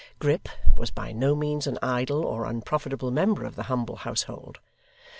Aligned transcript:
Grip 0.17 0.49
was 0.77 0.89
by 0.89 1.11
no 1.11 1.35
means 1.35 1.67
an 1.67 1.77
idle 1.83 2.25
or 2.25 2.45
unprofitable 2.47 3.11
member 3.11 3.45
of 3.45 3.55
the 3.55 3.65
humble 3.69 3.97
household. 3.97 4.59